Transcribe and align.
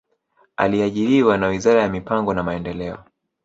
Aliajiriwa 0.57 1.37
na 1.37 1.47
wizara 1.47 1.81
ya 1.81 1.89
mipango 1.89 2.33
na 2.33 2.43
maendeleo 2.43 2.97